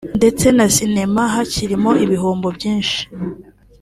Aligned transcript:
ndetse 0.17 0.45
na 0.57 0.65
Sinema 0.75 1.21
hakirimo 1.33 1.91
ibihombo 2.03 2.47
byinshi 2.57 2.99